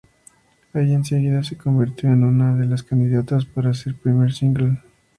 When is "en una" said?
2.09-2.55